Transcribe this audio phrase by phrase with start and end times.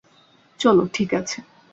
[0.59, 1.37] চলো, ঠিক আছে।